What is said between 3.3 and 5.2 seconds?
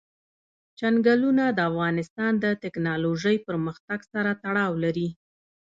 پرمختګ سره تړاو لري.